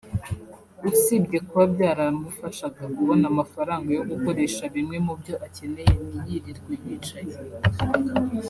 [0.89, 7.33] usibye kuba byaramufashaga kubona amafaranga yo gukoresha bimwe mubyo akeneye ntiyirirwe yicaye